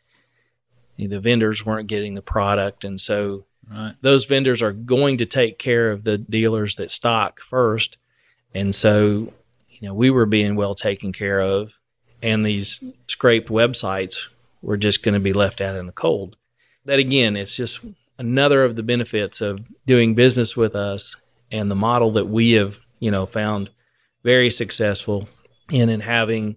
the 0.97 1.19
vendors 1.19 1.65
weren't 1.65 1.87
getting 1.87 2.15
the 2.15 2.21
product. 2.21 2.83
And 2.83 2.99
so 2.99 3.45
right. 3.69 3.95
those 4.01 4.25
vendors 4.25 4.61
are 4.61 4.71
going 4.71 5.17
to 5.17 5.25
take 5.25 5.57
care 5.57 5.91
of 5.91 6.03
the 6.03 6.17
dealers 6.17 6.75
that 6.75 6.91
stock 6.91 7.39
first. 7.39 7.97
And 8.53 8.73
so, 8.73 9.33
you 9.81 9.87
know, 9.87 9.93
we 9.93 10.09
were 10.09 10.25
being 10.25 10.55
well 10.55 10.75
taken 10.75 11.11
care 11.11 11.41
of. 11.41 11.73
And 12.21 12.45
these 12.45 12.83
scraped 13.07 13.49
websites 13.49 14.27
were 14.61 14.77
just 14.77 15.03
going 15.03 15.13
to 15.13 15.19
be 15.19 15.33
left 15.33 15.61
out 15.61 15.75
in 15.75 15.85
the 15.85 15.91
cold. 15.91 16.37
That 16.85 16.99
again, 16.99 17.35
it's 17.35 17.55
just 17.55 17.79
another 18.17 18.63
of 18.63 18.75
the 18.75 18.83
benefits 18.83 19.41
of 19.41 19.59
doing 19.85 20.15
business 20.15 20.55
with 20.55 20.75
us 20.75 21.15
and 21.51 21.69
the 21.69 21.75
model 21.75 22.11
that 22.11 22.27
we 22.27 22.53
have, 22.53 22.79
you 22.99 23.11
know, 23.11 23.25
found 23.25 23.69
very 24.23 24.49
successful 24.49 25.27
in 25.69 25.89
and 25.89 26.01
having 26.01 26.55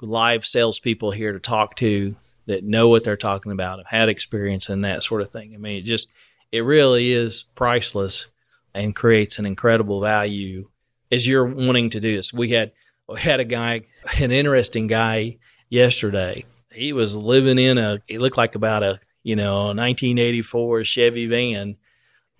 live 0.00 0.46
salespeople 0.46 1.10
here 1.10 1.32
to 1.32 1.40
talk 1.40 1.76
to 1.76 2.16
that 2.46 2.64
know 2.64 2.88
what 2.88 3.04
they're 3.04 3.16
talking 3.16 3.52
about, 3.52 3.78
have 3.78 3.86
had 3.86 4.08
experience 4.08 4.68
in 4.68 4.82
that 4.82 5.02
sort 5.02 5.20
of 5.20 5.30
thing. 5.30 5.52
I 5.54 5.58
mean, 5.58 5.78
it 5.78 5.84
just 5.84 6.08
it 6.52 6.60
really 6.60 7.12
is 7.12 7.44
priceless 7.54 8.26
and 8.74 8.94
creates 8.94 9.38
an 9.38 9.46
incredible 9.46 10.00
value 10.00 10.68
as 11.10 11.26
you're 11.26 11.46
wanting 11.46 11.90
to 11.90 12.00
do 12.00 12.14
this. 12.16 12.32
We 12.32 12.50
had 12.50 12.72
we 13.08 13.20
had 13.20 13.40
a 13.40 13.44
guy, 13.44 13.82
an 14.18 14.32
interesting 14.32 14.86
guy 14.86 15.38
yesterday. 15.68 16.44
He 16.72 16.92
was 16.92 17.16
living 17.16 17.58
in 17.58 17.78
a 17.78 18.00
it 18.08 18.20
looked 18.20 18.36
like 18.36 18.54
about 18.54 18.82
a 18.82 18.98
you 19.22 19.36
know 19.36 19.66
1984 19.66 20.84
Chevy 20.84 21.26
van 21.26 21.76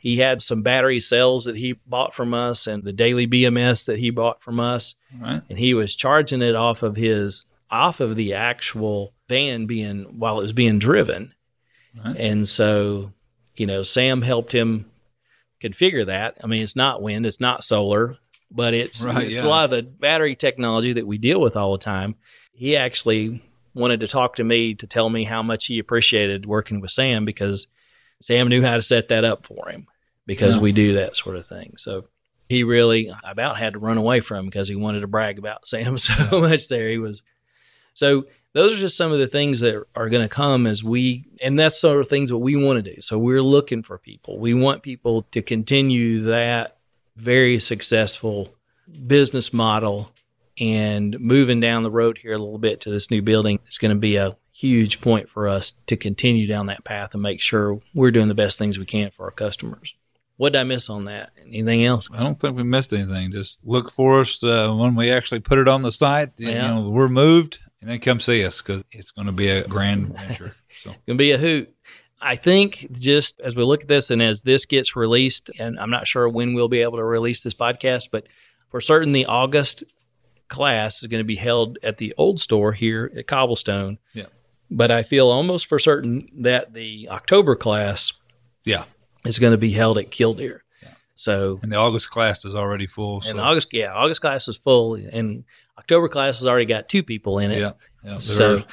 he 0.06 0.18
had 0.18 0.40
some 0.40 0.62
battery 0.62 1.00
cells 1.00 1.46
that 1.46 1.56
he 1.56 1.72
bought 1.84 2.14
from 2.14 2.32
us 2.32 2.68
and 2.68 2.84
the 2.84 2.92
Daly 2.92 3.26
BMS 3.26 3.86
that 3.86 3.98
he 3.98 4.10
bought 4.10 4.40
from 4.40 4.60
us. 4.60 4.94
Right. 5.18 5.42
And 5.50 5.58
he 5.58 5.74
was 5.74 5.96
charging 5.96 6.42
it 6.42 6.54
off 6.54 6.84
of 6.84 6.94
his 6.94 7.46
off 7.72 7.98
of 7.98 8.14
the 8.14 8.34
actual 8.34 9.14
van 9.28 9.66
being 9.66 10.04
while 10.18 10.38
it 10.38 10.42
was 10.42 10.52
being 10.52 10.78
driven. 10.78 11.34
Right. 12.04 12.16
And 12.16 12.48
so, 12.48 13.12
you 13.56 13.66
know, 13.66 13.82
Sam 13.82 14.22
helped 14.22 14.52
him 14.52 14.88
configure 15.60 16.06
that. 16.06 16.36
I 16.44 16.46
mean, 16.46 16.62
it's 16.62 16.76
not 16.76 17.02
wind, 17.02 17.26
it's 17.26 17.40
not 17.40 17.64
solar, 17.64 18.16
but 18.50 18.74
it's 18.74 19.02
right, 19.02 19.24
it's 19.24 19.34
yeah. 19.34 19.44
a 19.44 19.48
lot 19.48 19.64
of 19.64 19.70
the 19.70 19.82
battery 19.82 20.36
technology 20.36 20.92
that 20.94 21.06
we 21.06 21.18
deal 21.18 21.40
with 21.40 21.56
all 21.56 21.72
the 21.72 21.78
time. 21.78 22.14
He 22.52 22.76
actually 22.76 23.42
wanted 23.74 24.00
to 24.00 24.08
talk 24.08 24.36
to 24.36 24.44
me 24.44 24.74
to 24.74 24.86
tell 24.86 25.10
me 25.10 25.24
how 25.24 25.42
much 25.42 25.66
he 25.66 25.78
appreciated 25.78 26.46
working 26.46 26.80
with 26.80 26.90
Sam 26.90 27.24
because 27.24 27.66
Sam 28.20 28.48
knew 28.48 28.62
how 28.62 28.76
to 28.76 28.82
set 28.82 29.08
that 29.08 29.24
up 29.24 29.46
for 29.46 29.68
him 29.68 29.86
because 30.26 30.56
yeah. 30.56 30.62
we 30.62 30.72
do 30.72 30.94
that 30.94 31.16
sort 31.16 31.36
of 31.36 31.46
thing. 31.46 31.74
So 31.76 32.06
he 32.48 32.64
really 32.64 33.12
about 33.24 33.58
had 33.58 33.74
to 33.74 33.78
run 33.78 33.98
away 33.98 34.20
from 34.20 34.38
him 34.38 34.46
because 34.46 34.68
he 34.68 34.76
wanted 34.76 35.00
to 35.00 35.06
brag 35.06 35.38
about 35.38 35.68
Sam 35.68 35.98
so 35.98 36.14
yeah. 36.18 36.40
much 36.40 36.68
there. 36.68 36.88
He 36.88 36.98
was 36.98 37.22
so 37.94 38.26
those 38.52 38.74
are 38.74 38.80
just 38.80 38.96
some 38.96 39.12
of 39.12 39.18
the 39.18 39.26
things 39.26 39.60
that 39.60 39.84
are 39.94 40.08
going 40.08 40.26
to 40.26 40.34
come 40.34 40.66
as 40.66 40.82
we 40.82 41.26
and 41.42 41.58
that's 41.58 41.78
sort 41.78 42.00
of 42.00 42.08
things 42.08 42.30
that 42.30 42.38
we 42.38 42.56
want 42.56 42.82
to 42.82 42.94
do. 42.94 43.02
So 43.02 43.18
we're 43.18 43.42
looking 43.42 43.82
for 43.82 43.98
people. 43.98 44.38
We 44.38 44.54
want 44.54 44.82
people 44.82 45.22
to 45.32 45.42
continue 45.42 46.20
that 46.22 46.75
very 47.16 47.58
successful 47.58 48.54
business 49.06 49.52
model 49.52 50.12
and 50.58 51.18
moving 51.20 51.60
down 51.60 51.82
the 51.82 51.90
road 51.90 52.18
here 52.18 52.32
a 52.32 52.38
little 52.38 52.58
bit 52.58 52.80
to 52.82 52.90
this 52.90 53.10
new 53.10 53.22
building 53.22 53.58
is 53.68 53.78
going 53.78 53.94
to 53.94 53.98
be 53.98 54.16
a 54.16 54.36
huge 54.52 55.00
point 55.00 55.28
for 55.28 55.48
us 55.48 55.72
to 55.86 55.96
continue 55.96 56.46
down 56.46 56.66
that 56.66 56.84
path 56.84 57.12
and 57.12 57.22
make 57.22 57.42
sure 57.42 57.80
we're 57.94 58.10
doing 58.10 58.28
the 58.28 58.34
best 58.34 58.58
things 58.58 58.78
we 58.78 58.86
can 58.86 59.10
for 59.10 59.24
our 59.24 59.30
customers. 59.30 59.94
What 60.38 60.52
did 60.52 60.60
I 60.60 60.64
miss 60.64 60.90
on 60.90 61.06
that? 61.06 61.30
Anything 61.46 61.84
else? 61.84 62.08
I 62.12 62.20
don't 62.22 62.38
think 62.38 62.56
we 62.56 62.62
missed 62.62 62.92
anything. 62.92 63.32
Just 63.32 63.60
look 63.64 63.90
for 63.90 64.20
us 64.20 64.42
uh, 64.42 64.70
when 64.72 64.94
we 64.94 65.10
actually 65.10 65.40
put 65.40 65.58
it 65.58 65.68
on 65.68 65.82
the 65.82 65.92
site. 65.92 66.32
Yeah. 66.36 66.48
You 66.48 66.84
know, 66.84 66.90
we're 66.90 67.08
moved, 67.08 67.58
and 67.80 67.88
then 67.88 68.00
come 68.00 68.20
see 68.20 68.44
us 68.44 68.60
because 68.60 68.82
it's 68.92 69.10
going 69.10 69.26
to 69.26 69.32
be 69.32 69.48
a 69.48 69.66
grand 69.66 70.08
venture. 70.08 70.52
So. 70.82 70.90
it's 70.90 71.04
going 71.06 71.16
to 71.16 71.22
be 71.22 71.32
a 71.32 71.38
hoot. 71.38 71.74
I 72.20 72.36
think 72.36 72.88
just 72.92 73.40
as 73.40 73.54
we 73.54 73.62
look 73.62 73.82
at 73.82 73.88
this 73.88 74.10
and 74.10 74.22
as 74.22 74.42
this 74.42 74.64
gets 74.64 74.96
released, 74.96 75.50
and 75.58 75.78
I'm 75.78 75.90
not 75.90 76.08
sure 76.08 76.28
when 76.28 76.54
we'll 76.54 76.68
be 76.68 76.82
able 76.82 76.98
to 76.98 77.04
release 77.04 77.40
this 77.40 77.54
podcast, 77.54 78.08
but 78.10 78.26
for 78.70 78.80
certain, 78.80 79.12
the 79.12 79.26
August 79.26 79.84
class 80.48 81.02
is 81.02 81.08
going 81.08 81.20
to 81.20 81.24
be 81.24 81.36
held 81.36 81.78
at 81.82 81.98
the 81.98 82.14
old 82.16 82.40
store 82.40 82.72
here 82.72 83.12
at 83.16 83.26
Cobblestone. 83.26 83.98
Yeah. 84.12 84.26
But 84.70 84.90
I 84.90 85.02
feel 85.02 85.28
almost 85.28 85.66
for 85.66 85.78
certain 85.78 86.28
that 86.38 86.72
the 86.72 87.08
October 87.10 87.54
class, 87.54 88.12
yeah, 88.64 88.84
is 89.24 89.38
going 89.38 89.52
to 89.52 89.58
be 89.58 89.72
held 89.72 89.98
at 89.98 90.10
Killdeer. 90.10 90.64
Yeah. 90.82 90.88
So 91.14 91.60
and 91.62 91.70
the 91.70 91.76
August 91.76 92.10
class 92.10 92.44
is 92.44 92.54
already 92.54 92.86
full. 92.86 93.22
And 93.26 93.38
August, 93.38 93.72
yeah, 93.72 93.92
August 93.92 94.20
class 94.20 94.48
is 94.48 94.56
full, 94.56 94.94
and 94.94 95.44
October 95.78 96.08
class 96.08 96.38
has 96.38 96.46
already 96.46 96.64
got 96.66 96.88
two 96.88 97.04
people 97.04 97.38
in 97.38 97.52
it. 97.52 97.60
Yeah, 97.60 97.72
yeah. 98.04 98.18
So 98.18 98.64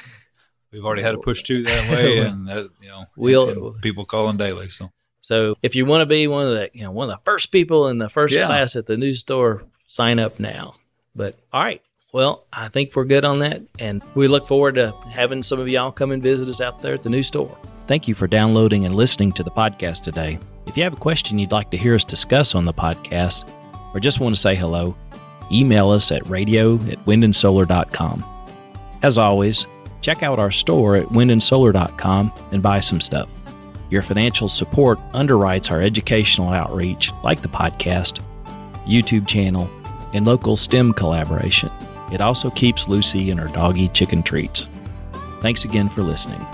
we've 0.74 0.84
already 0.84 1.02
had 1.02 1.14
a 1.14 1.18
push 1.18 1.42
two 1.42 1.62
that 1.62 1.90
way, 1.90 2.18
and 2.26 2.48
that, 2.48 2.68
you 2.82 2.88
know, 2.88 3.06
we'll 3.16 3.48
and, 3.48 3.62
and 3.62 3.82
people 3.82 4.04
calling 4.04 4.36
daily. 4.36 4.68
So. 4.68 4.90
So 5.20 5.56
if 5.62 5.74
you 5.74 5.86
want 5.86 6.02
to 6.02 6.06
be 6.06 6.26
one 6.26 6.46
of 6.46 6.52
the, 6.52 6.70
you 6.74 6.82
know, 6.82 6.90
one 6.90 7.08
of 7.08 7.16
the 7.16 7.24
first 7.24 7.50
people 7.50 7.88
in 7.88 7.96
the 7.96 8.10
first 8.10 8.34
yeah. 8.34 8.44
class 8.44 8.76
at 8.76 8.84
the 8.84 8.98
new 8.98 9.14
store, 9.14 9.64
sign 9.88 10.18
up 10.18 10.38
now. 10.38 10.74
But 11.16 11.38
all 11.50 11.62
right, 11.62 11.80
well, 12.12 12.44
I 12.52 12.68
think 12.68 12.94
we're 12.94 13.06
good 13.06 13.24
on 13.24 13.38
that, 13.38 13.62
and 13.78 14.02
we 14.14 14.28
look 14.28 14.46
forward 14.46 14.74
to 14.74 14.92
having 15.10 15.42
some 15.42 15.60
of 15.60 15.68
y'all 15.68 15.92
come 15.92 16.10
and 16.10 16.22
visit 16.22 16.48
us 16.48 16.60
out 16.60 16.80
there 16.82 16.94
at 16.94 17.02
the 17.02 17.08
new 17.08 17.22
store. 17.22 17.56
Thank 17.86 18.06
you 18.06 18.14
for 18.14 18.26
downloading 18.26 18.84
and 18.84 18.94
listening 18.94 19.32
to 19.32 19.42
the 19.42 19.50
podcast 19.50 20.02
today. 20.02 20.38
If 20.66 20.76
you 20.76 20.82
have 20.82 20.92
a 20.92 20.96
question 20.96 21.38
you'd 21.38 21.52
like 21.52 21.70
to 21.70 21.76
hear 21.76 21.94
us 21.94 22.04
discuss 22.04 22.54
on 22.54 22.64
the 22.64 22.72
podcast, 22.72 23.50
or 23.94 24.00
just 24.00 24.20
want 24.20 24.34
to 24.34 24.40
say 24.40 24.54
hello, 24.54 24.96
email 25.50 25.90
us 25.90 26.10
at 26.12 26.26
radio 26.28 26.74
at 26.74 27.04
windandsolar.com. 27.06 28.24
As 29.02 29.18
always, 29.18 29.66
check 30.04 30.22
out 30.22 30.38
our 30.38 30.50
store 30.50 30.96
at 30.96 31.06
windandsolar.com 31.06 32.30
and 32.52 32.62
buy 32.62 32.78
some 32.78 33.00
stuff. 33.00 33.28
Your 33.88 34.02
financial 34.02 34.50
support 34.50 34.98
underwrites 35.12 35.70
our 35.70 35.80
educational 35.80 36.50
outreach, 36.50 37.10
like 37.22 37.40
the 37.40 37.48
podcast, 37.48 38.20
YouTube 38.86 39.26
channel, 39.26 39.68
and 40.12 40.26
local 40.26 40.58
STEM 40.58 40.92
collaboration. 40.92 41.70
It 42.12 42.20
also 42.20 42.50
keeps 42.50 42.86
Lucy 42.86 43.30
and 43.30 43.40
her 43.40 43.48
doggy 43.48 43.88
chicken 43.88 44.22
treats. 44.22 44.68
Thanks 45.40 45.64
again 45.64 45.88
for 45.88 46.02
listening. 46.02 46.44